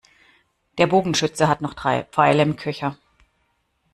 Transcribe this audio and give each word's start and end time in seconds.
Der 0.79 0.87
Bogenschütze 0.87 1.47
hat 1.47 1.61
noch 1.61 1.75
drei 1.75 2.05
Pfeile 2.05 2.41
im 2.41 2.55
Köcher. 2.55 2.97